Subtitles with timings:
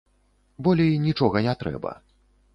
[0.67, 1.95] Болей нічога не трэба.